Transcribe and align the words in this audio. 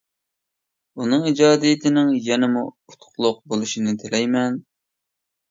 ئۇنىڭ 1.03 1.27
ئىجادىيىتىنىڭ 1.31 2.09
يەنىمۇ 2.29 2.65
ئۇتۇقلۇق 2.95 3.39
بولۇشىنى 3.53 3.95
تىلەيمەن. 4.07 4.61